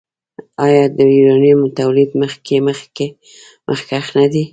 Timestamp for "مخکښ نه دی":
3.69-4.43